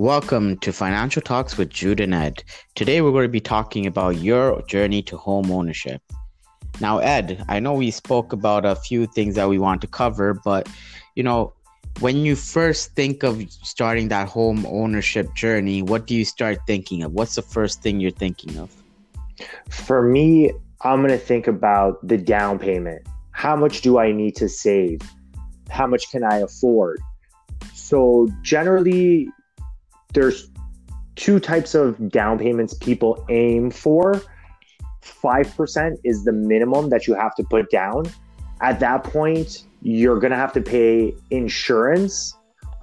[0.00, 2.42] Welcome to Financial Talks with Jude and Ed.
[2.74, 6.00] Today we're going to be talking about your journey to home ownership.
[6.80, 10.32] Now, Ed, I know we spoke about a few things that we want to cover,
[10.42, 10.70] but
[11.16, 11.52] you know,
[11.98, 17.02] when you first think of starting that home ownership journey, what do you start thinking
[17.02, 17.12] of?
[17.12, 18.74] What's the first thing you're thinking of?
[19.68, 23.06] For me, I'm going to think about the down payment.
[23.32, 25.02] How much do I need to save?
[25.68, 27.02] How much can I afford?
[27.74, 29.28] So, generally,
[30.12, 30.50] there's
[31.16, 34.22] two types of down payments people aim for.
[35.02, 38.04] 5% is the minimum that you have to put down.
[38.60, 42.34] At that point, you're going to have to pay insurance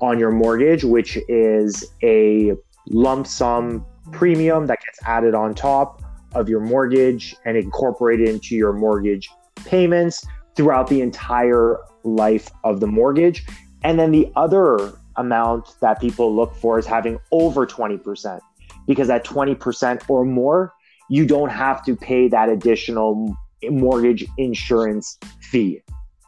[0.01, 2.53] on your mortgage, which is a
[2.87, 6.01] lump sum premium that gets added on top
[6.33, 9.29] of your mortgage and incorporated into your mortgage
[9.65, 13.45] payments throughout the entire life of the mortgage.
[13.83, 18.39] And then the other amount that people look for is having over 20%,
[18.87, 20.73] because at 20% or more,
[21.09, 23.35] you don't have to pay that additional
[23.69, 25.81] mortgage insurance fee.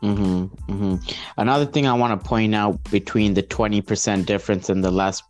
[0.03, 0.95] Mm-hmm, mm-hmm.
[1.37, 5.21] Another thing I want to point out between the 20% difference and the less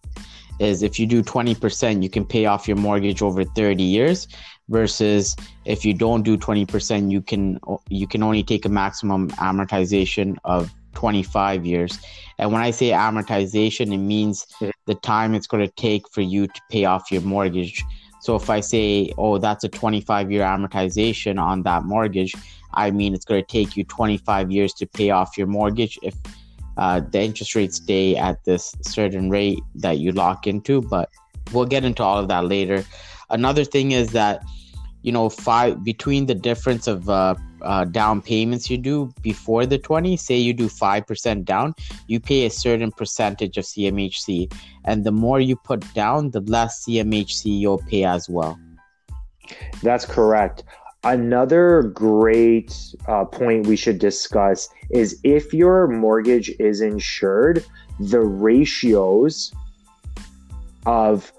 [0.59, 4.27] is if you do 20%, you can pay off your mortgage over 30 years
[4.67, 10.37] versus if you don't do 20%, you can you can only take a maximum amortization
[10.43, 11.97] of 25 years.
[12.39, 14.45] And when I say amortization, it means
[14.85, 17.81] the time it's going to take for you to pay off your mortgage.
[18.19, 22.35] So if I say, oh, that's a 25 year amortization on that mortgage,
[22.73, 26.15] I mean it's going to take you 25 years to pay off your mortgage if
[26.75, 30.81] uh, the interest rates stay at this certain rate that you lock into.
[30.81, 31.09] But
[31.53, 32.83] we'll get into all of that later.
[33.29, 34.43] Another thing is that
[35.01, 39.77] you know five between the difference of uh, uh, down payments you do before the
[39.77, 41.73] 20 say you do 5% down
[42.07, 44.51] you pay a certain percentage of cmhc
[44.85, 48.59] and the more you put down the less cmhc you'll pay as well.
[49.81, 50.63] That's correct.
[51.03, 52.75] Another great
[53.07, 57.65] uh, point we should discuss is if your mortgage is insured
[57.99, 59.53] the ratios
[60.85, 61.31] of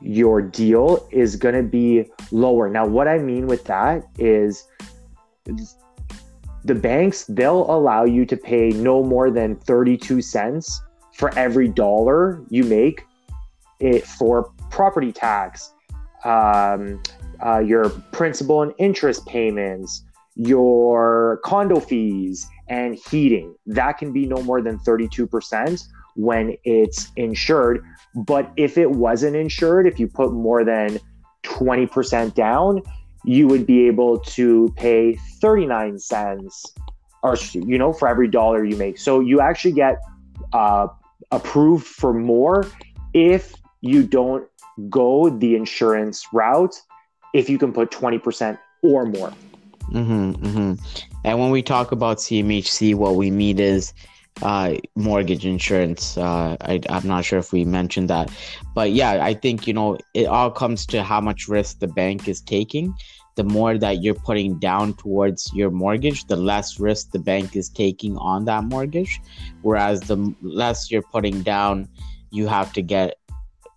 [0.00, 2.68] your deal is going to be lower.
[2.68, 4.66] Now, what I mean with that is
[6.64, 10.82] the banks, they'll allow you to pay no more than 32 cents
[11.14, 13.06] for every dollar you make
[13.80, 15.72] it for property tax,
[16.24, 17.02] um,
[17.44, 20.04] uh, your principal and interest payments,
[20.36, 23.54] your condo fees, and heating.
[23.66, 25.82] That can be no more than 32%
[26.14, 27.84] when it's insured.
[28.14, 30.98] But if it wasn't insured, if you put more than
[31.44, 32.82] 20% down,
[33.24, 36.74] you would be able to pay 39 cents
[37.22, 39.98] or you know for every dollar you make so you actually get
[40.52, 40.86] uh,
[41.30, 42.66] approved for more
[43.12, 44.46] if you don't
[44.88, 46.74] go the insurance route
[47.34, 49.32] if you can put 20% or more
[49.90, 50.74] mm-hmm, mm-hmm.
[51.24, 53.92] and when we talk about cmhc what we mean is
[54.42, 56.16] uh, mortgage insurance.
[56.16, 58.30] Uh, I, I'm not sure if we mentioned that,
[58.74, 62.28] but yeah, I think you know it all comes to how much risk the bank
[62.28, 62.94] is taking.
[63.36, 67.68] The more that you're putting down towards your mortgage, the less risk the bank is
[67.68, 69.20] taking on that mortgage.
[69.62, 71.88] Whereas the less you're putting down,
[72.30, 73.16] you have to get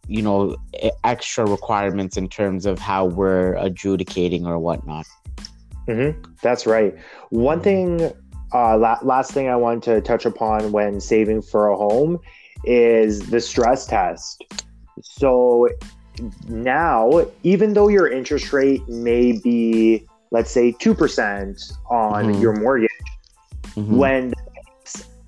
[0.07, 0.55] you know
[1.03, 5.05] extra requirements in terms of how we're adjudicating or whatnot.
[5.87, 6.21] Mm-hmm.
[6.41, 6.95] That's right.
[7.29, 8.13] One thing
[8.53, 12.19] uh, la- last thing I want to touch upon when saving for a home
[12.65, 14.43] is the stress test.
[15.01, 15.69] So
[16.47, 22.41] now, even though your interest rate may be, let's say, 2% on mm-hmm.
[22.41, 22.89] your mortgage,
[23.75, 23.97] mm-hmm.
[23.97, 24.33] when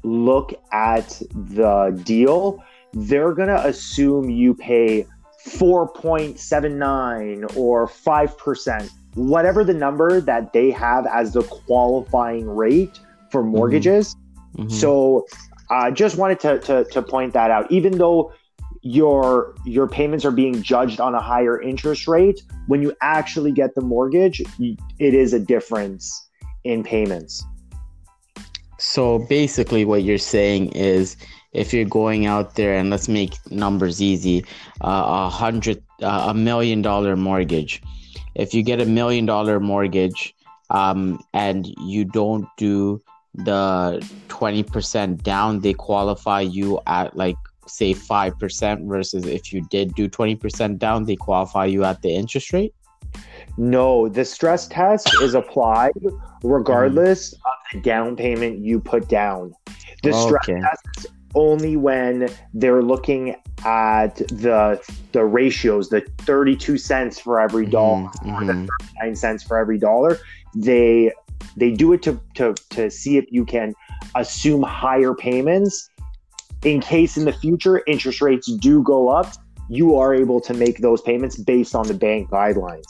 [0.03, 5.07] look at the deal, they're going to assume you pay
[5.47, 12.99] 4.79 or 5%, whatever the number that they have as the qualifying rate
[13.35, 13.57] for mm-hmm.
[13.57, 14.15] mortgages.
[14.55, 14.69] Mm-hmm.
[14.69, 15.25] So
[15.69, 17.69] I uh, just wanted to, to, to point that out.
[17.69, 18.31] Even though
[18.81, 23.75] your your payments are being judged on a higher interest rate, when you actually get
[23.75, 26.29] the mortgage, it is a difference
[26.63, 27.43] in payments.
[28.77, 31.17] So basically, what you're saying is,
[31.51, 34.45] if you're going out there and let's make numbers easy,
[34.81, 37.81] uh, a hundred, uh, a million dollar mortgage.
[38.35, 40.35] If you get a million dollar mortgage,
[40.69, 43.01] um, and you don't do
[43.37, 47.35] the 20% down, they qualify you at like
[47.67, 52.53] say 5% versus if you did do 20% down, they qualify you at the interest
[52.53, 52.73] rate?
[53.57, 55.93] No, the stress test is applied
[56.43, 57.37] regardless mm.
[57.37, 59.53] of the down payment you put down.
[60.03, 60.59] The stress okay.
[60.61, 63.35] test only when they're looking
[63.65, 64.81] at the
[65.11, 68.67] the ratios, the 32 cents for every dollar Mhm, or the mhm.
[68.99, 70.17] 39 cents for every dollar.
[70.55, 71.11] They
[71.57, 73.73] they do it to, to to see if you can
[74.15, 75.89] assume higher payments
[76.63, 79.33] in case in the future interest rates do go up.
[79.69, 82.85] You are able to make those payments based on the bank guidelines.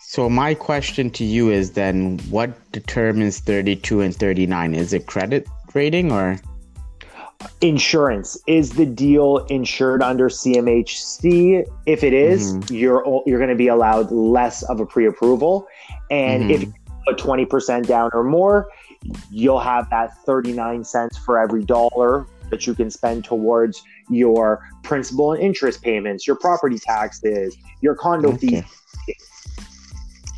[0.00, 4.74] So my question to you is then what determines 32 and 39?
[4.74, 6.38] Is it credit rating or
[7.60, 12.74] insurance is the deal insured under CMHC if it is, mm-hmm.
[12.74, 15.66] you're you're going to be allowed less of a pre-approval
[16.10, 16.72] and if you
[17.08, 18.68] put 20% down or more
[19.30, 25.32] you'll have that 39 cents for every dollar that you can spend towards your principal
[25.32, 28.64] and interest payments your property taxes your condo fees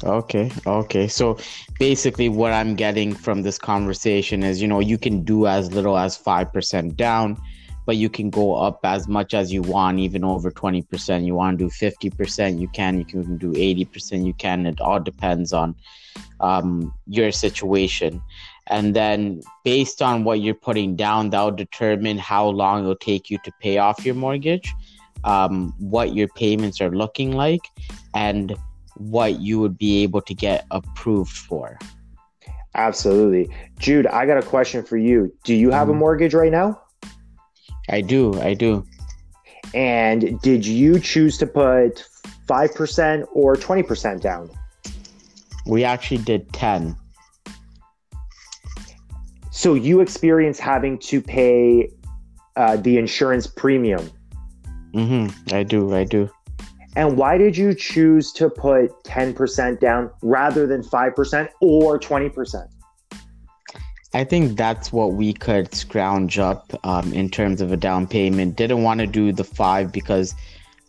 [0.03, 1.09] Okay, okay.
[1.09, 1.39] So
[1.79, 5.99] basically, what I'm getting from this conversation is, you know, you can do as little
[5.99, 7.37] as 5% down,
[7.91, 11.27] but you can go up as much as you want, even over 20%.
[11.27, 12.99] You want to do 50%, you can.
[12.99, 14.65] You can do 80%, you can.
[14.65, 15.75] It all depends on
[16.39, 18.23] um, your situation.
[18.69, 23.39] And then, based on what you're putting down, that'll determine how long it'll take you
[23.43, 24.73] to pay off your mortgage,
[25.25, 27.63] um, what your payments are looking like,
[28.15, 28.57] and
[28.99, 31.77] what you would be able to get approved for.
[32.77, 33.51] absolutely
[33.81, 35.97] jude i got a question for you do you have a Mhm.
[35.99, 36.80] mortgage right now
[37.91, 38.85] I do, I do.
[39.75, 42.05] And did you choose to put
[42.49, 44.51] 5% or 20% down?
[45.67, 46.97] We actually did 10.
[49.51, 51.91] So you experience having to pay
[52.57, 54.11] uh, the insurance premium.
[54.95, 55.55] Mm-hmm.
[55.55, 56.31] I do, I do.
[56.97, 62.69] And why did you choose to put 10% down rather than 5% or 20%?
[64.13, 68.57] I think that's what we could scrounge up um, in terms of a down payment.
[68.57, 70.35] Didn't want to do the five because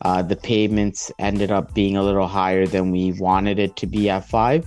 [0.01, 4.09] uh, the payments ended up being a little higher than we wanted it to be
[4.09, 4.65] at five.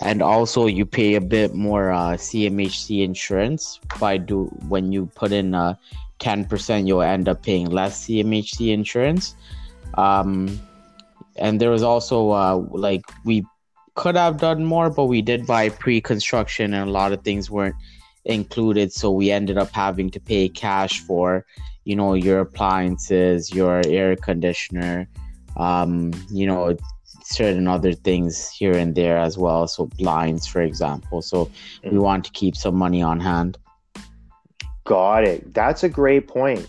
[0.00, 5.32] And also, you pay a bit more uh, CMHC insurance by do when you put
[5.32, 5.74] in uh,
[6.20, 9.34] ten percent, you'll end up paying less CMHC insurance.
[9.94, 10.60] Um,
[11.34, 13.44] and there was also uh, like we
[13.98, 17.74] could have done more, but we did buy pre-construction, and a lot of things weren't
[18.24, 18.92] included.
[18.92, 21.44] So we ended up having to pay cash for,
[21.84, 25.08] you know, your appliances, your air conditioner,
[25.56, 26.76] um, you know,
[27.24, 29.66] certain other things here and there as well.
[29.66, 31.20] So blinds, for example.
[31.20, 31.50] So
[31.82, 32.02] we Mhm.
[32.08, 33.58] want to keep some money on hand.
[34.84, 35.52] Got it.
[35.52, 36.68] That's a great point.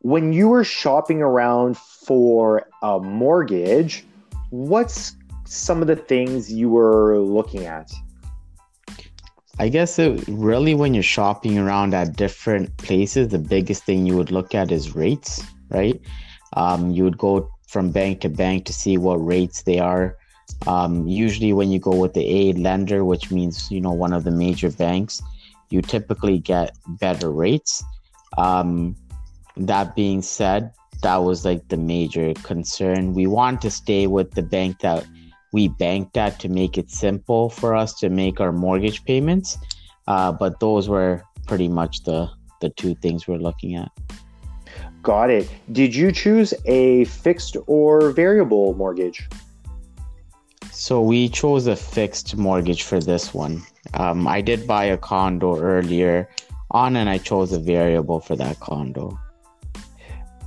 [0.00, 4.04] When you were shopping around for a mortgage,
[4.50, 5.15] what's
[5.46, 7.90] some of the things you were looking at?
[9.58, 14.16] I guess it really when you're shopping around at different places, the biggest thing you
[14.16, 15.98] would look at is rates, right?
[16.52, 20.18] Um, you would go from bank to bank to see what rates they are.
[20.66, 24.24] Um, usually, when you go with the A lender, which means you know one of
[24.24, 25.22] the major banks,
[25.70, 27.82] you typically get better rates.
[28.36, 28.94] Um,
[29.56, 30.72] that being said,
[31.02, 33.14] that was like the major concern.
[33.14, 35.06] We want to stay with the bank that
[35.56, 39.56] we banked that to make it simple for us to make our mortgage payments.
[40.06, 42.28] Uh, but those were pretty much the
[42.60, 43.90] the two things we're looking at.
[45.02, 45.48] Got it.
[45.72, 49.28] Did you choose a fixed or variable mortgage?
[50.72, 53.62] So we chose a fixed mortgage for this one.
[53.94, 56.28] Um, I did buy a condo earlier
[56.70, 59.18] on, and I chose a variable for that condo.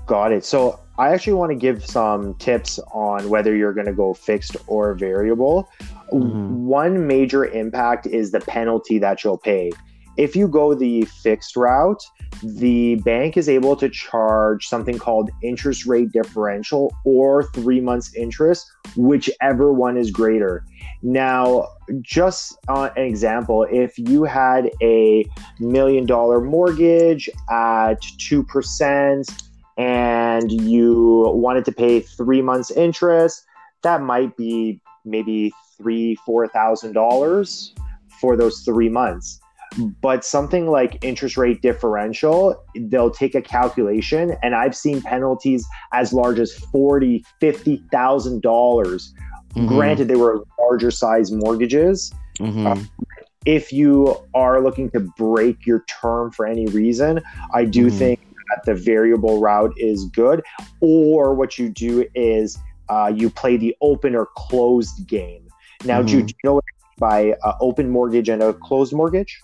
[0.05, 0.45] Got it.
[0.45, 4.57] So I actually want to give some tips on whether you're going to go fixed
[4.67, 5.69] or variable.
[6.11, 6.65] Mhm.
[6.65, 9.71] One major impact is the penalty that you'll pay.
[10.17, 12.03] If you go the fixed route,
[12.43, 18.69] the bank is able to charge something called interest rate differential or three months interest,
[18.97, 20.65] whichever one is greater.
[21.01, 21.69] Now,
[22.01, 25.25] just uh, an example, if you had a
[25.61, 29.48] million dollar mortgage at 2%,
[29.79, 33.45] and you wanted to pay three months interest,
[33.81, 37.73] that might be maybe three, four thousand dollars
[38.19, 39.39] for those three months.
[40.01, 46.11] But something like interest rate differential, they'll take a calculation, and I've seen penalties as
[46.11, 49.13] large as forty, fifty thousand dollars.
[49.55, 52.11] Mhm, Granted, they were larger size mortgages.
[52.39, 52.85] mhm.
[53.45, 57.21] If you are looking to break your term for any reason,
[57.53, 57.97] I do Mhm.
[57.97, 58.19] think
[58.49, 60.41] that the variable route is good.
[60.81, 62.57] Or what you do is
[62.89, 65.47] uh, you play the open or closed game.
[65.85, 66.07] Now, Mhm.
[66.07, 66.63] Jude, do you know what
[66.97, 69.39] by uh, open mortgage and a closed mortgage?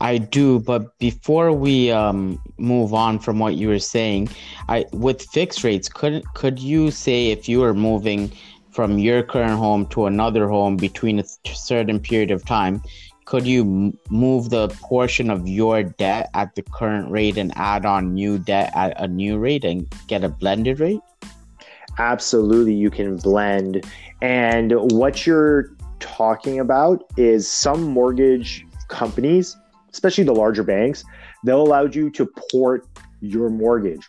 [0.00, 4.30] I do, but before we um, move on from what you were saying,
[4.68, 8.32] I with fixed rates, could could you say if you were moving
[8.70, 12.82] from your current home to another home between a certain period of time,
[13.24, 18.14] could you move the portion of your debt at the current rate and add on
[18.14, 21.00] new debt at a new rate and get a blended rate?
[21.98, 23.84] Absolutely, you can blend.
[24.20, 29.56] And what you're talking about is some mortgage companies,
[29.92, 31.04] especially the larger banks,
[31.44, 32.86] they'll allow you to port
[33.20, 34.08] your mortgage,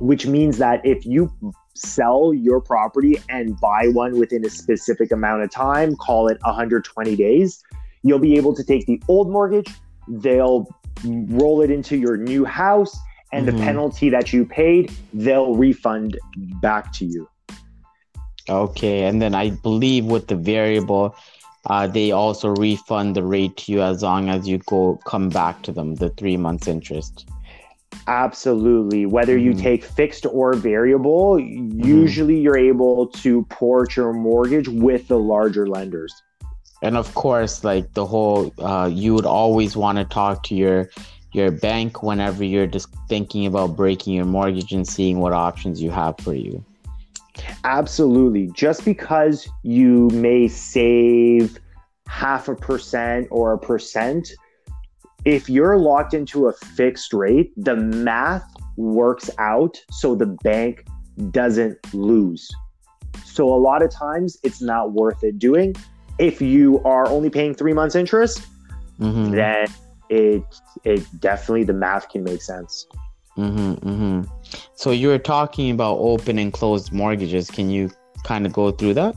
[0.00, 1.32] which means that if you
[1.74, 7.14] sell your property and buy one within a specific amount of time, call it 120
[7.14, 7.62] days,
[8.02, 9.68] you'll be able to take the old mortgage,
[10.08, 10.68] they'll
[11.04, 12.96] roll it into your new house,
[13.32, 13.56] and mm-hmm.
[13.56, 16.18] the penalty that you paid, they'll refund
[16.62, 17.28] back to you.
[18.48, 21.14] Okay, and then I believe with the variable,
[21.66, 25.62] uh, they also refund the rate to you as long as you go come back
[25.64, 27.28] to them the three months interest.
[28.06, 29.04] Absolutely.
[29.06, 29.46] Whether mm-hmm.
[29.46, 31.84] you take fixed or variable, mm-hmm.
[31.84, 36.14] usually you're able to port your mortgage with the larger lenders.
[36.82, 40.90] And of course, like the whole, uh, you would always want to talk to your
[41.32, 45.90] your bank whenever you're just thinking about breaking your mortgage and seeing what options you
[45.90, 46.64] have for you.
[47.64, 48.50] Absolutely.
[48.54, 51.58] Just because you may save
[52.06, 54.30] half a percent or a percent,
[55.24, 58.44] if you're locked into a fixed rate, the math
[58.76, 60.86] works out so the bank
[61.30, 62.48] doesn't lose.
[63.24, 65.74] So a lot of times it's not worth it doing.
[66.18, 68.46] If you are only paying three months interest,
[69.00, 69.30] mm-hmm.
[69.32, 69.66] then
[70.08, 70.42] it
[70.84, 72.86] it definitely the math can make sense.
[73.36, 74.22] Mm-hmm, mm-hmm.
[74.74, 77.50] So you were talking about open and closed mortgages.
[77.50, 77.90] Can you
[78.24, 79.14] kind of go through that?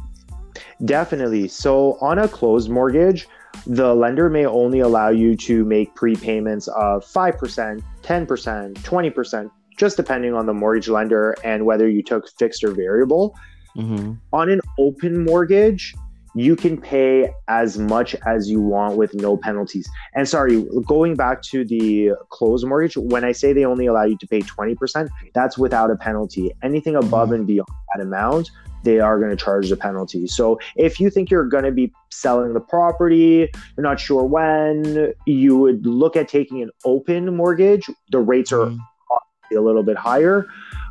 [0.86, 1.48] Definitely.
[1.48, 3.27] So on a closed mortgage,
[3.65, 10.34] the lender may only allow you to make prepayments of 5%, 10%, 20%, just depending
[10.34, 13.36] on the mortgage lender and whether you took fixed or variable.
[13.75, 14.13] Mm-hmm.
[14.34, 15.96] On an open mortgage,
[16.36, 19.90] you can pay as much as you want with no penalties.
[20.16, 24.18] And sorry, going back to the closed mortgage, when I say they only allow you
[24.18, 26.52] to pay 20%, that's without a penalty.
[26.64, 27.36] Anything above mm-hmm.
[27.36, 28.50] and beyond that amount,
[28.84, 30.26] they are going to charge the penalty.
[30.28, 35.14] So if you think you're going to be selling the property, you're not sure when,
[35.26, 37.90] you would look at taking an open mortgage.
[38.12, 39.58] The rates are mm-hmm.
[39.58, 40.48] a little bit higher.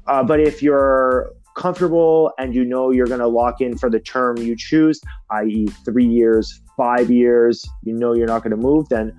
[0.07, 4.01] Uh, but if you're comfortable and you know you're going to lock in for the
[4.01, 8.89] term you choose, i.e., three years, five years, you know you're not going to move,
[8.89, 9.17] then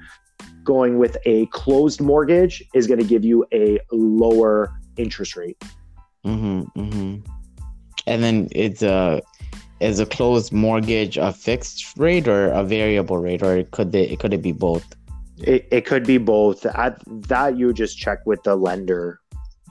[0.64, 5.62] going with a closed mortgage is going to give you a lower interest rate.
[6.26, 7.32] Mm-hmm, mm-hmm.
[8.08, 9.22] And then it's a
[9.80, 14.16] is a closed mortgage a fixed rate or a variable rate, or it could they
[14.16, 14.86] could it be both?
[15.40, 16.66] It, it could be both.
[16.66, 19.21] At that you just check with the lender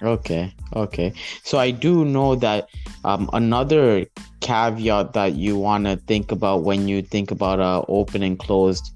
[0.03, 1.13] Okay, okay.
[1.43, 2.69] So I do know that
[3.05, 4.07] um, another
[4.41, 8.95] caveat that you want to think about when you think about uh, open and closed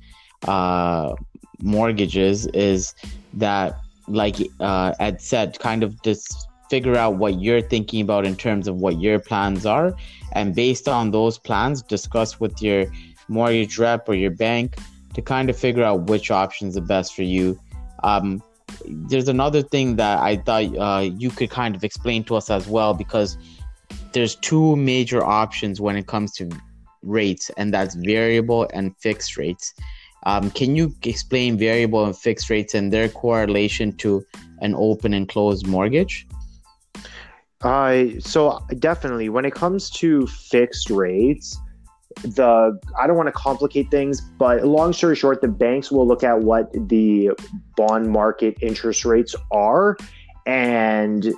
[0.48, 1.14] uh,
[1.60, 2.94] mortgages is
[3.34, 8.34] that, like uh, Ed said, kind of just figure out what you're thinking about in
[8.34, 9.94] terms of what your plans are,
[10.32, 12.86] and based on those plans, discuss with your
[13.28, 14.76] mortgage rep or your bank
[15.12, 17.58] to kind of figure out which option is the best for you.
[18.02, 18.42] Um,
[18.86, 22.66] there's another thing that I thought uh, you could kind of explain to us as
[22.66, 23.36] well because
[24.12, 26.48] there's two major options when it comes to
[27.02, 29.74] rates, and that's variable and fixed rates.
[30.26, 34.24] Um, can you explain variable and fixed rates and their correlation to
[34.60, 36.26] an open and closed mortgage?
[37.60, 41.58] Uh, so definitely when it comes to fixed rates,
[42.16, 46.24] the I don't want to complicate things, but long story short, the banks will look
[46.24, 47.30] at what the
[47.76, 49.96] bond market interest rates are
[50.46, 51.34] and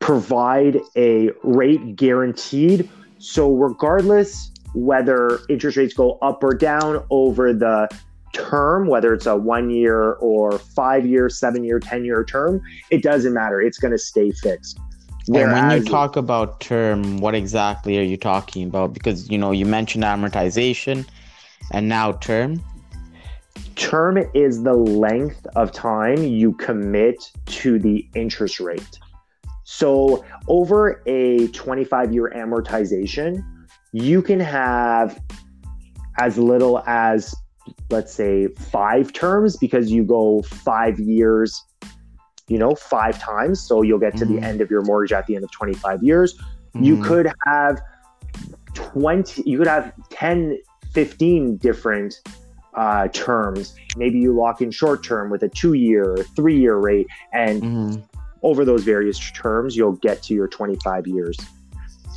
[0.00, 2.88] provide a rate guaranteed.
[3.18, 7.88] So regardless whether interest rates go up or down over the
[8.32, 13.02] term, whether it's a one year or five year, seven year, 10 year term, it
[13.02, 13.60] doesn't matter.
[13.60, 14.78] It's going to stay fixed.
[15.28, 18.92] Whereas, and when you talk about term, what exactly are you talking about?
[18.92, 21.06] Because you know you mentioned amortization,
[21.70, 22.62] and now term.
[23.76, 28.98] Term is the length of time you commit to the interest rate.
[29.64, 33.44] So over a 25 year amortization,
[33.92, 35.20] you can have
[36.18, 37.34] as little as
[37.90, 41.62] let's say five terms because you go five years
[42.52, 43.62] you know, five times.
[43.62, 44.36] So you'll get to mm-hmm.
[44.36, 46.36] the end of your mortgage at the end of 25 years.
[46.36, 46.82] Mm-hmm.
[46.84, 47.80] You could have
[48.74, 50.58] 20, you could have 10,
[50.92, 52.20] 15 different
[52.74, 53.74] uh, terms.
[53.96, 57.62] Maybe you lock in short term with a two year or three year rate, and
[57.62, 58.00] mm-hmm.
[58.42, 61.38] over those various terms, you'll get to your 25 years.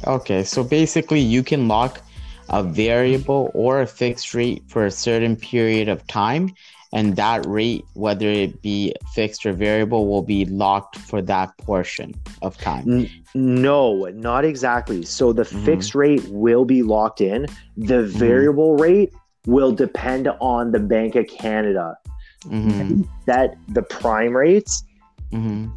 [0.05, 2.01] Okay, so basically, you can lock
[2.49, 6.53] a variable or a fixed rate for a certain period of time,
[6.95, 12.15] and that rate, whether it be fixed or variable, will be locked for that portion
[12.41, 13.09] of time.
[13.35, 15.03] No, not exactly.
[15.03, 15.65] So the mm-hmm.
[15.65, 17.47] fixed rate will be locked in.
[17.75, 18.17] The mm-hmm.
[18.17, 19.13] variable rate
[19.45, 21.97] will depend on the Bank of Canada.
[22.45, 23.01] Mm-hmm.
[23.25, 24.85] That the prime rates
[25.33, 25.67] mm-hmm.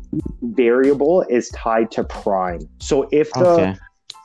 [0.55, 2.61] variable is tied to prime.
[2.79, 3.77] So if the okay.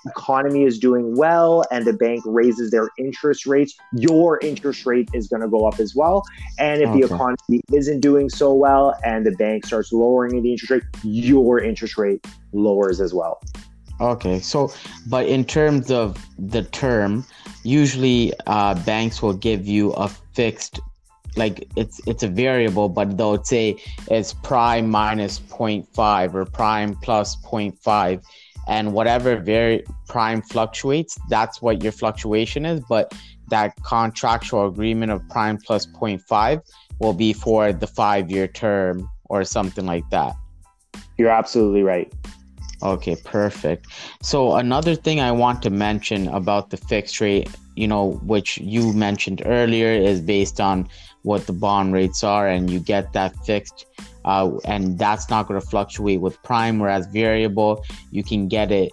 [0.05, 5.27] Economy is doing well and the bank raises their interest rates, your interest rate is
[5.27, 6.24] going to go up as well.
[6.60, 7.01] And if okay.
[7.01, 11.60] the economy isn't doing so well and the bank starts lowering the interest rate, your
[11.60, 13.41] interest rate lowers as well.
[14.01, 14.72] Okay, so
[15.07, 17.25] but in terms of the term,
[17.63, 20.79] usually uh, banks will give you a fixed
[21.36, 23.75] like it's it's a variable but they'll say
[24.12, 28.22] it's prime minus 0.5 or prime plus 0.5
[28.67, 33.13] and whatever very prime fluctuates that's what your fluctuation is but
[33.50, 36.62] that contractual agreement of prime plus 0.5
[37.00, 40.34] will be for the five year term or something like that
[41.17, 42.12] you're absolutely right
[42.84, 43.88] Okay, perfect.
[44.22, 48.91] So another thing I want to mention about the fixed rate, you know, which you
[48.91, 50.89] mentioned earlier, is based on
[51.22, 53.86] what the bond rates are, and you get that fixed,
[54.25, 56.80] uh, and that's not going to fluctuate with prime.
[56.80, 58.92] Whereas variable, you can get it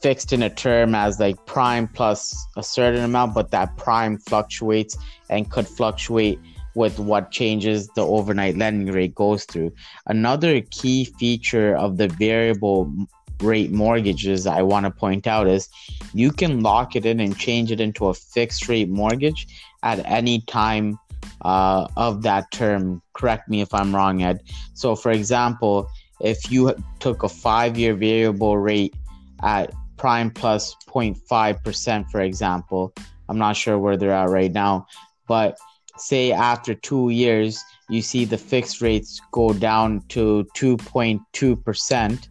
[0.00, 4.96] fixed in a term as like prime plus a certain amount, but that prime fluctuates
[5.28, 6.38] and could fluctuate
[6.74, 9.72] with what changes the overnight lending rate goes through.
[10.06, 12.92] Another key feature of the variable
[13.40, 15.68] rate mortgages I want to point out is
[16.12, 19.46] you can lock it in and change it into a fixed rate mortgage
[19.82, 20.98] at any time
[21.42, 23.02] uh, of that term.
[23.12, 24.40] Correct me if I'm wrong, Ed.
[24.74, 25.88] So, for example,
[26.20, 28.94] if you took a five year variable rate
[29.42, 32.92] at prime plus 0.5%, for example,
[33.28, 34.86] I'm not sure where they're at right now,
[35.26, 35.58] but
[35.96, 42.28] say after two years you see the fixed rates go down to 2.2%,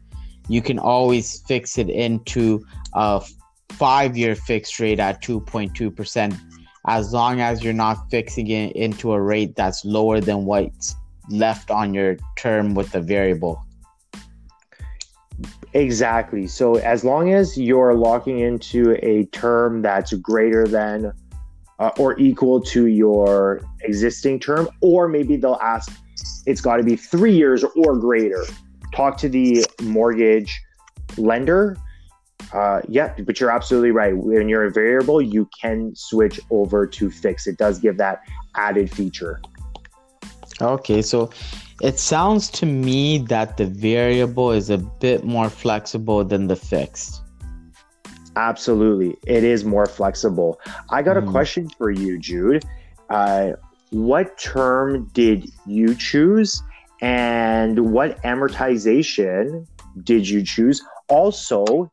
[0.47, 3.21] you can always fix it into a
[3.69, 6.46] five year fixed rate at 2.2%,
[6.87, 10.95] as long as you're not fixing it into a rate that's lower than what's
[11.29, 13.61] left on your term with the variable.
[15.73, 16.47] Exactly.
[16.47, 21.11] So, as long as you're locking into a term that's greater than
[21.79, 25.91] uh, or equal to your existing term, or maybe they'll ask
[26.47, 28.45] it's got to be three years or greater.
[28.95, 30.59] Talk to the mortgage
[31.17, 31.77] lender.
[32.53, 34.15] Uh, yeah, but you're absolutely right.
[34.15, 37.47] When you're a variable, you can switch over to fix.
[37.47, 38.21] It does give that
[38.55, 39.41] added feature.
[40.61, 41.29] Okay, so
[41.81, 47.21] it sounds to me that the variable is a bit more flexible than the fixed.
[48.35, 49.17] Absolutely.
[49.25, 50.59] It is more flexible.
[50.89, 51.27] I got mm.
[51.27, 52.63] a question for you, Jude.
[53.09, 53.53] Uh,
[53.89, 56.61] what term did you choose
[57.01, 59.65] and what amortization
[60.03, 60.83] did you choose?
[61.09, 61.91] Also,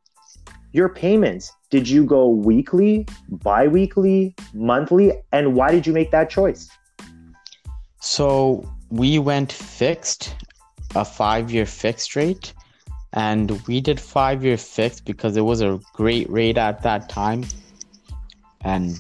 [0.75, 1.53] your payments.
[1.71, 5.13] Did you go weekly, bi weekly, monthly?
[5.33, 6.69] And why did you make that choice?
[8.01, 10.35] So we went fixed,
[10.95, 12.53] a five year fixed rate
[13.15, 17.45] and we did five year fixed because it was a great rate at that time
[18.63, 18.99] and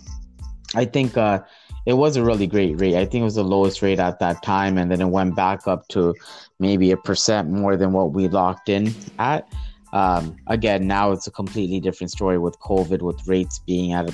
[0.74, 1.40] i think uh,
[1.87, 4.42] it was a really great rate i think it was the lowest rate at that
[4.42, 6.14] time and then it went back up to
[6.60, 9.48] maybe a percent more than what we locked in at
[9.94, 14.11] um, again now it's a completely different story with covid with rates being at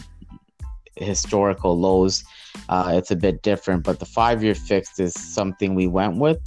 [1.01, 2.25] historical lows.
[2.69, 6.39] Uh, it's a bit different but the five year fixed is something we went with.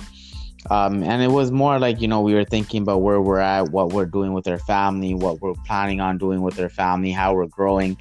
[0.70, 3.70] Um, and it was more like you know we were thinking about where we're at
[3.72, 7.34] what we're doing with our family what we're planning on doing with our family how
[7.34, 7.98] we're growing.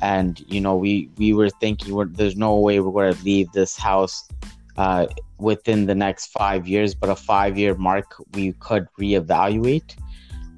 [0.00, 3.52] And you know we we were thinking we're, there's no way we're going to leave
[3.52, 4.28] this house
[4.76, 5.06] uh,
[5.38, 9.96] within the next five years but a five year mark we could reevaluate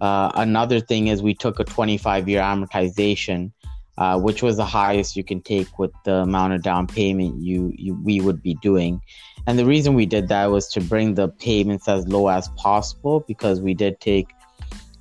[0.04, 3.52] uh, another thing is we took a 25 year amortization
[3.96, 7.72] uh, which was the highest you can take with the amount of down payment you,
[7.76, 9.00] you we would be doing
[9.46, 13.24] and the reason we did that was to bring the payments as low as possible
[13.28, 14.28] because we did take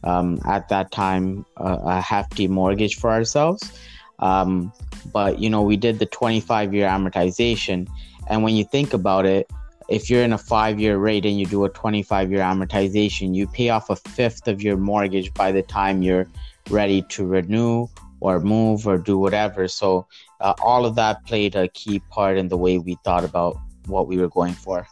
[0.03, 3.71] um, at that time a, a, hefty mortgage for ourselves.
[4.19, 4.71] Um,
[5.11, 7.87] but you know, we did the 25 year amortization.
[8.29, 9.49] And when you think about it,
[9.93, 13.45] if you're in a five year rate and you do a 25 year amortization, you
[13.45, 16.27] pay off a fifth of your mortgage by the time you're
[16.71, 17.87] ready to renew
[18.19, 19.67] or move or do whatever.
[19.67, 20.07] So
[20.41, 24.07] uh, all of that played a key part in the way we thought about what
[24.07, 24.87] we were going for.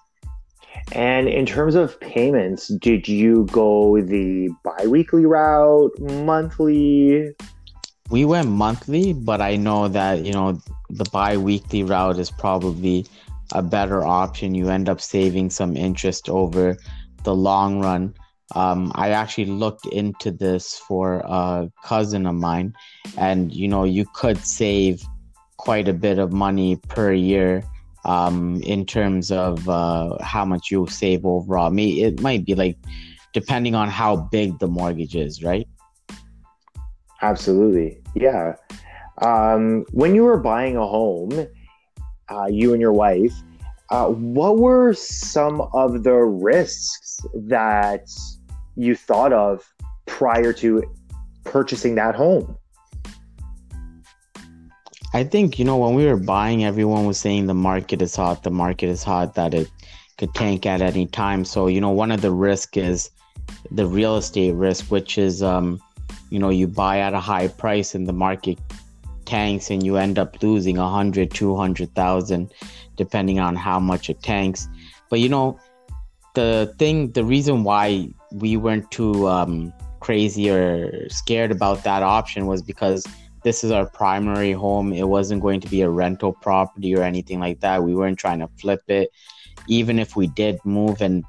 [0.92, 7.34] And in terms of payments, did you go the biweekly route, monthly?
[8.12, 13.06] We went monthly, but I know that, you know, the bi-weekly route is probably
[13.52, 14.56] a better option.
[14.56, 16.78] You end up saving some interest over
[17.24, 18.14] the long run.
[18.56, 22.74] Um, I actually looked into this for a cousin of mine,
[23.18, 25.02] and you know, you could save
[25.58, 27.64] quite a bit of money per year
[28.04, 31.72] um, in terms of uh, how much you save overall.
[31.78, 32.78] It might be like
[33.34, 35.68] depending on how big the mortgage is, right?
[37.22, 38.56] Absolutely, yeah.
[39.22, 41.48] Um, when you were buying a home,
[42.32, 43.34] uh, you and your wife,
[43.89, 48.08] uh, what were some of the risks that
[48.76, 49.70] you thought of
[50.06, 50.84] prior to
[51.44, 52.58] purchasing that home?
[55.13, 58.44] I think, you know, when we were buying, everyone was saying the market is hot,
[58.44, 59.70] the market is hot, that it
[60.17, 61.44] could tank at any time.
[61.44, 63.12] So, you know, one of the risk is
[63.72, 65.82] the real estate risk, which is, um,
[66.30, 68.58] you know, you buy at a high price and the market
[69.26, 72.54] tanks and you end up losing a hundred, two hundred thousand,
[72.96, 74.68] depending on how much it tanks.
[75.10, 75.60] But, you know,
[76.36, 82.48] the thing, the reason why we weren't too um, crazy or scared about that option
[82.48, 83.06] was because
[83.44, 84.94] this is our primary home.
[84.94, 87.84] It wasn't going to be a rental property or anything like that.
[87.84, 89.10] We weren't trying to flip it.
[89.68, 91.24] Even if we did move and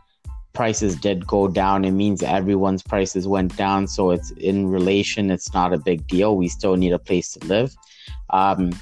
[0.53, 3.89] prices did go down, it means everyone's prices went down.
[3.89, 6.37] So it's in relation, it's not a big deal.
[6.37, 7.75] We still need a place to live.
[8.31, 8.73] Um,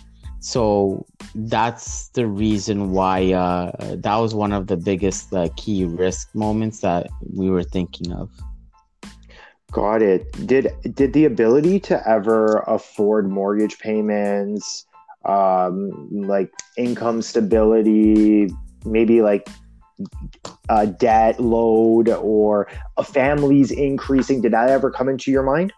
[0.40, 6.34] so that's the reason why uh, that was one of the biggest uh, key risk
[6.34, 8.30] moments that we were thinking of.
[9.70, 10.32] Got it.
[10.46, 14.86] Did did the ability to ever afford mortgage payments,
[15.24, 18.50] um, like income stability,
[18.84, 19.48] maybe like
[20.70, 25.72] a debt load or a family's increasing, did that ever come into your mind?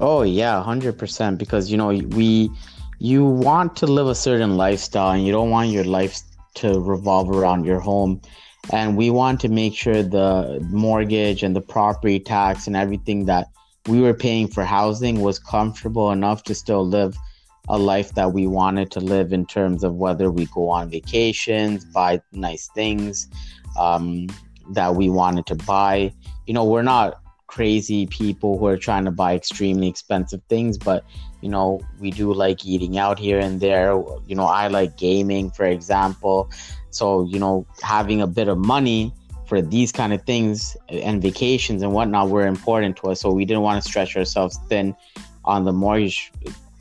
[0.00, 1.38] Oh yeah, hundred percent.
[1.38, 2.50] Because you know we,
[2.98, 6.20] you want to live a certain lifestyle, and you don't want your life
[6.54, 8.20] to revolve around your home
[8.70, 13.48] and we want to make sure the mortgage and the property tax and everything that
[13.88, 17.16] we were paying for housing was comfortable enough to still live
[17.68, 21.84] a life that we wanted to live in terms of whether we go on vacations,
[21.84, 23.28] buy nice things
[23.78, 24.26] um,
[24.70, 26.12] that we wanted to buy.
[26.46, 31.04] You know, we're not crazy people who are trying to buy extremely expensive things, but
[31.42, 33.92] you know, we do like eating out here and there.
[34.26, 36.50] You know, I like gaming, for example.
[36.90, 39.12] So, you know, having a bit of money
[39.46, 43.20] for these kind of things and vacations and whatnot were important to us.
[43.20, 44.94] So we didn't want to stretch ourselves thin
[45.44, 46.32] on the mortgage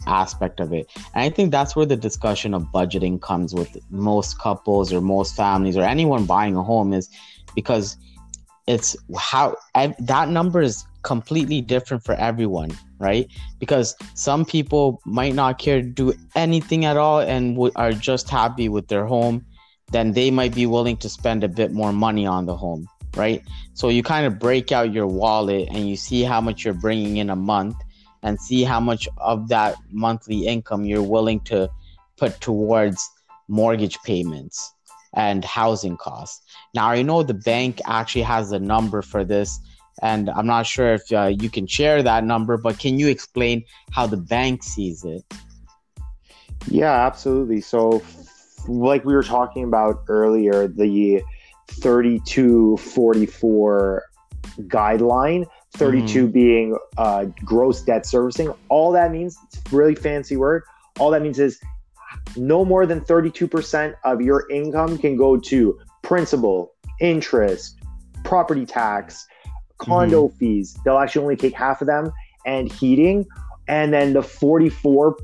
[0.08, 0.90] aspect of it.
[1.14, 5.36] And I think that's where the discussion of budgeting comes with most couples or most
[5.36, 7.10] families or anyone buying a home is
[7.56, 7.98] because
[8.68, 13.28] it's how that number is completely different for everyone, right?
[13.60, 18.70] Because some people might not care to do anything at all and are just happy
[18.70, 19.46] with their home
[19.92, 23.44] then they might be willing to spend a bit more money on the home, right?
[23.74, 27.18] So you kind of break out your wallet and you see how much you're bringing
[27.18, 27.76] in a month
[28.24, 31.70] and see how much of that monthly income you're willing to
[32.18, 33.08] put towards
[33.48, 34.74] mortgage payments
[35.14, 36.42] and housing costs.
[36.74, 39.60] Now, I know the bank actually has a number for this,
[40.02, 43.64] and I'm not sure if uh, you can share that number, but can you explain
[43.92, 45.24] how the bank sees it?
[46.68, 47.62] Yeah, absolutely.
[47.62, 48.02] So,
[48.68, 51.24] like we were talking about earlier, the
[51.72, 54.04] 3244
[54.62, 56.32] guideline, 32 mm-hmm.
[56.32, 58.54] being uh, gross debt servicing.
[58.70, 60.64] All that means, it's a really fancy word.
[61.00, 61.60] All that means is
[62.36, 67.80] no more than 32% of your income can go to principal, interest,
[68.24, 69.28] property tax,
[69.78, 70.38] condo mm-hmm.
[70.38, 70.78] fees.
[70.84, 72.12] They'll actually only take half of them
[72.46, 73.26] and heating.
[73.68, 75.18] And then the 44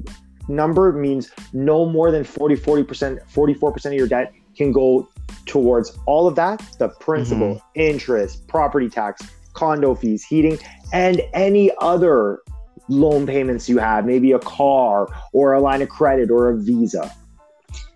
[0.48, 5.08] number means no more than 40, 40%, 44% of your debt can go
[5.46, 7.80] towards all of that the principal, mm-hmm.
[7.80, 9.22] interest, property tax,
[9.58, 10.58] condo fees, heating,
[10.94, 12.40] and any other
[12.88, 17.12] loan payments you have, maybe a car or a line of credit or a visa.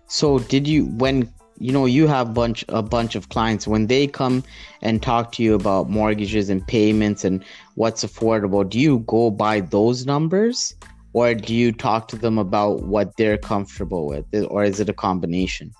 [0.08, 4.06] So, did you, when you know you have bunch a bunch of clients when they
[4.06, 4.42] come
[4.82, 7.44] and talk to you about mortgages and payments and
[7.76, 10.74] what's affordable do you go by those numbers?
[11.14, 14.24] Or do you talk to them about what they're comfortable with?
[14.48, 15.72] Or is it a combination?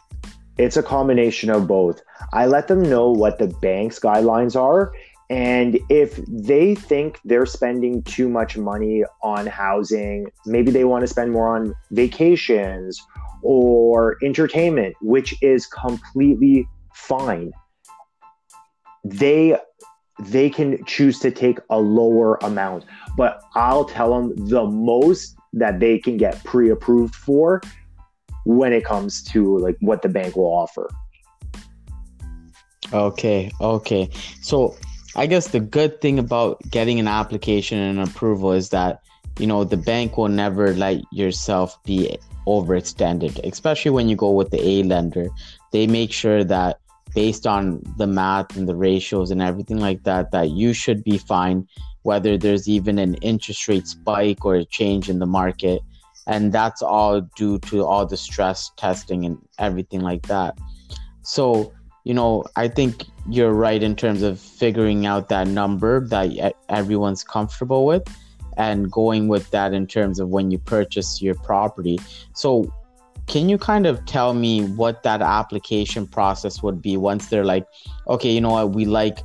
[0.58, 2.02] It's a combination of both.
[2.34, 4.92] I let them know what the bank's guidelines are
[5.30, 11.06] And if they think they're spending too much money on housing, maybe they want to
[11.06, 13.00] spend more on vacations
[13.42, 17.52] or entertainment, which is completely fine.
[19.04, 19.56] They
[20.20, 22.84] they can choose to take a lower amount,
[23.16, 27.60] but I'll tell them the most that they can get pre-approved for
[28.44, 30.90] when it comes to like what the bank will offer.
[32.92, 34.10] Okay, okay.
[34.42, 34.76] So
[35.14, 39.02] I guess the good thing about getting an application and approval is that
[39.38, 44.50] you know the bank will never let yourself be overextended, especially when you go with
[44.50, 45.28] the A lender.
[45.70, 46.78] They make sure that
[47.14, 51.18] based on the math and the ratios and everything like that, that you should be
[51.18, 51.66] fine,
[52.02, 55.82] whether there's even an interest rate spike or a change in the market.
[56.26, 60.56] And that's all due to all the stress testing and everything like that.
[61.22, 61.72] So,
[62.04, 67.22] you know, I think you're right in terms of figuring out that number that everyone's
[67.22, 68.02] comfortable with
[68.56, 71.98] and going with that in terms of when you purchase your property.
[72.34, 72.72] So,
[73.28, 77.64] can you kind of tell me what that application process would be once they're like,
[78.08, 79.20] okay, you know what, we like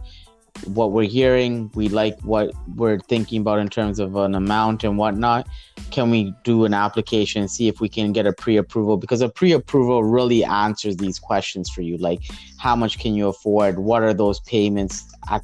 [0.65, 4.97] what we're hearing, we like what we're thinking about in terms of an amount and
[4.97, 5.47] whatnot.
[5.91, 8.97] Can we do an application and see if we can get a pre approval?
[8.97, 12.19] Because a pre approval really answers these questions for you like,
[12.57, 13.79] how much can you afford?
[13.79, 15.43] What are those payments at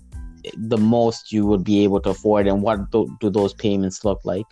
[0.58, 2.48] the most you would be able to afford?
[2.48, 4.46] And what do, do those payments look like?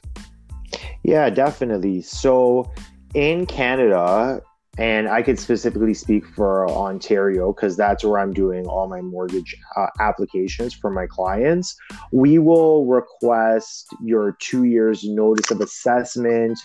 [1.03, 2.01] Yeah, definitely.
[2.01, 2.71] So,
[3.13, 4.41] in Canada,
[4.77, 9.55] and I could specifically speak for Ontario because that's where I'm doing all my mortgage
[9.75, 11.75] uh, applications for my clients.
[12.13, 16.57] We will request your two years notice of assessment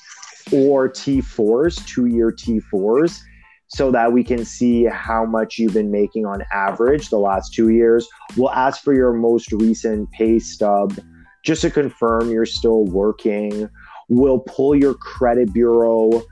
[0.53, 3.21] or T4s, two year T4s,
[3.69, 7.71] so that we can see how much you've been making on average the last two
[7.71, 8.07] years.
[8.37, 10.97] We'll ask for your most recent pay stub
[11.45, 13.69] just to confirm you're still working.
[14.09, 16.23] We'll pull your credit bureau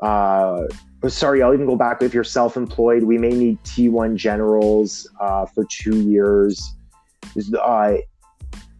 [0.00, 0.62] uh,
[1.08, 2.02] sorry, I'll even go back.
[2.02, 6.74] If you're self-employed, we may need T1 generals uh, for two years.
[7.60, 7.94] Uh,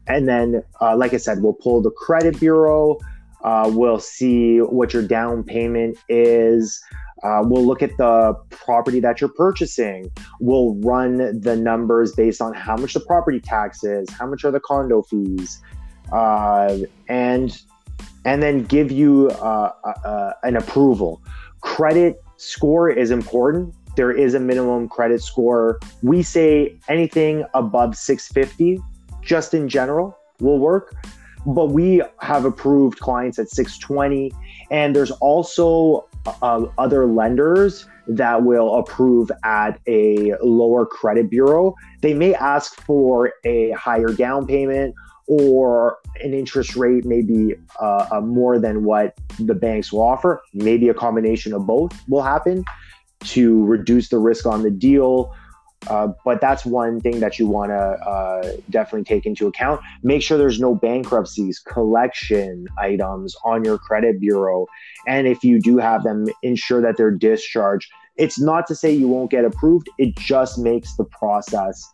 [0.07, 2.99] and then, uh, like I said, we'll pull the credit bureau.
[3.43, 6.83] Uh, we'll see what your down payment is.
[7.23, 10.11] Uh, we'll look at the property that you're purchasing.
[10.41, 14.51] We'll run the numbers based on how much the property tax is, how much are
[14.51, 15.63] the condo fees,
[16.13, 17.59] uh, and
[18.27, 21.23] and then give you an approval.
[21.65, 23.75] Credit score is important.
[23.97, 25.81] There is a minimum credit score.
[26.03, 28.81] We say anything above 650,
[29.23, 30.95] just in general, will work.
[31.47, 34.31] But we have approved clients at 620.
[34.71, 36.07] And there's also
[36.43, 41.75] uh, other lenders that will approve at a lower credit bureau.
[42.03, 44.95] They may ask for a higher down payment
[45.27, 50.43] or an interest rate maybe uh, uh, more than what the banks will offer.
[50.53, 52.65] Maybe a combination of both will happen
[53.21, 55.35] to reduce the risk on the deal.
[55.89, 59.81] Uh, but that's one thing that you want to uh, definitely take into account.
[60.03, 64.67] Make sure there's no bankruptcies, collection items on your credit bureau.
[65.07, 67.91] And if you do have them, ensure that they're discharged.
[68.17, 71.85] It's not to say you won't get approved, it just makes the process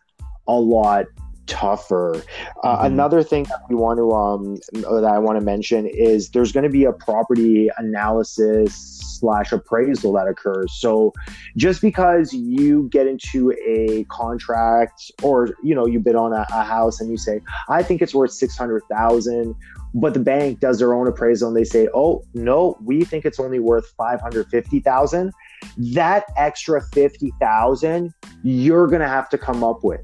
[0.47, 1.07] a lot
[1.51, 2.23] tougher.
[2.63, 2.87] Uh, mm-hmm.
[2.87, 6.65] Another thing that we want to um that I want to mention is there's going
[6.65, 8.75] to be a property analysis
[9.21, 10.73] slash appraisal that occurs.
[10.79, 11.13] So
[11.57, 16.63] just because you get into a contract or you know you bid on a, a
[16.63, 19.55] house and you say I think it's worth six hundred thousand,
[19.93, 23.41] but the bank does their own appraisal and they say oh no we think it's
[23.41, 25.33] only worth five hundred fifty thousand.
[25.77, 30.01] That extra fifty thousand you're going to have to come up with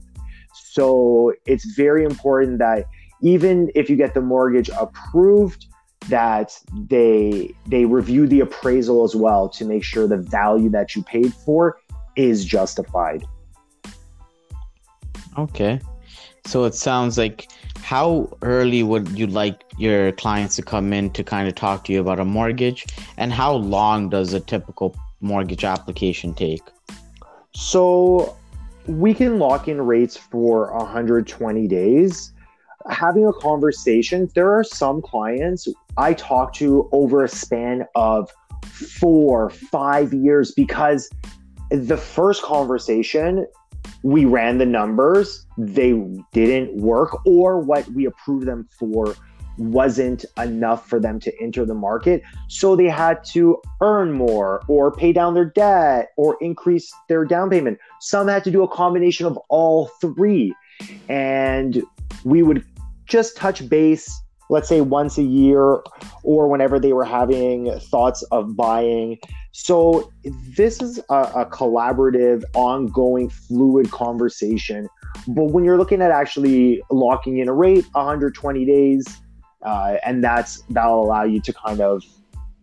[0.77, 2.85] so it's very important that
[3.23, 5.65] even if you get the mortgage approved,
[6.09, 6.53] that
[6.91, 11.33] they they review the appraisal as well to make sure the value that you paid
[11.33, 11.79] for
[12.15, 13.25] is justified.
[15.39, 15.81] Okay.
[16.45, 17.49] So it sounds like
[17.81, 21.93] how early would you like your clients to come in to kind of talk to
[21.95, 22.85] you about a mortgage
[23.17, 26.62] and how long does a typical mortgage application take?
[27.55, 28.37] So
[28.88, 32.33] we can lock in rates for 120 days.
[32.88, 38.31] Having a conversation, there are some clients I talk to over a span of
[38.64, 41.11] four, five years because
[41.70, 43.46] the first conversation,
[44.03, 45.92] we ran the numbers, they
[46.33, 49.16] didn't work, or what we approved them for
[49.59, 52.23] wasn't enough for them to enter the market.
[52.49, 57.51] So they had to earn more or pay down their debt or increase their down
[57.51, 57.79] payment.
[58.01, 60.55] Some had to do a combination of all three.
[61.09, 61.83] and
[62.25, 62.64] we would
[63.07, 64.11] just touch base,
[64.51, 65.81] let's say once a year
[66.23, 69.19] or whenever they were having thoughts of buying.
[69.53, 74.88] So, this is a, a collaborative, ongoing, fluid conversation.
[75.29, 79.07] But when you're looking at actually locking in a rate, 120 days,
[79.62, 82.03] uh, and that's that'll allow you to kind of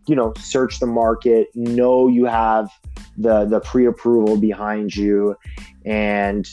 [0.06, 2.70] you know search the market know you have
[3.16, 5.36] the the pre-approval behind you.
[5.84, 6.48] And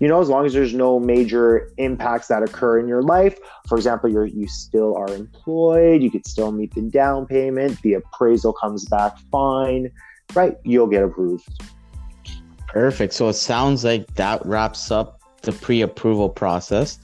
[0.00, 3.76] you know as long as there's no major impacts that occur in your life for
[3.76, 8.52] example you're you still are employed you could still meet the down payment the appraisal
[8.52, 9.90] comes back fine
[10.34, 10.56] right?
[10.64, 11.48] You'll get approved.
[12.66, 13.12] Perfect.
[13.12, 16.98] So it sounds like that wraps up the pre-approval process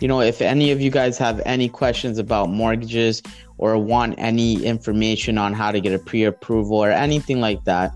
[0.00, 3.22] you know, if any of you guys have any questions about mortgages
[3.58, 7.92] or want any information on how to get a pre approval or anything like that,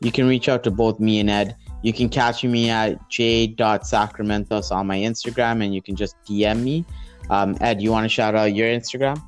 [0.00, 1.56] you can reach out to both me and Ed.
[1.82, 6.84] You can catch me at j.sacramentos on my Instagram and you can just DM me.
[7.30, 9.22] Um, Ed, you want to shout out your Instagram?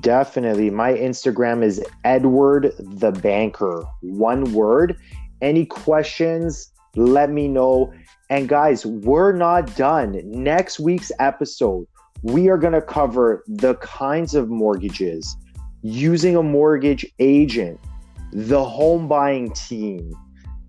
[0.00, 0.70] Definitely.
[0.70, 3.84] My Instagram is Edward the Banker.
[4.00, 4.98] One word.
[5.40, 7.92] Any questions, let me know.
[8.30, 10.20] And guys, we're not done.
[10.24, 11.86] Next week's episode,
[12.22, 15.34] we are going to cover the kinds of mortgages,
[15.80, 17.80] using a mortgage agent,
[18.32, 20.12] the home buying team,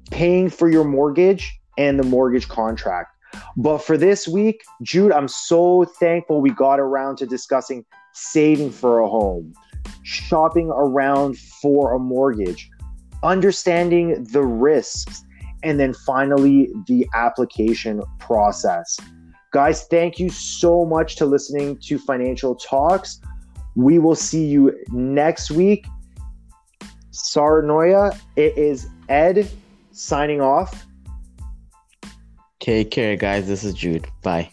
[0.09, 3.13] paying for your mortgage, and the mortgage contract.
[3.57, 8.99] But for this week, Jude, I'm so thankful we got around to discussing saving for
[8.99, 9.53] a home,
[10.03, 12.69] shopping around for a mortgage,
[13.21, 15.23] understanding the risks
[15.63, 18.97] and then finally the application process.
[19.51, 23.19] Guys, thank you so much to listening to Financial Talks.
[23.75, 25.85] We will see you next week.
[27.11, 29.49] Sarnoya, it is Ed
[29.91, 30.85] signing off.
[32.59, 33.47] Take care, guys.
[33.47, 34.07] This is Jude.
[34.21, 34.51] Bye.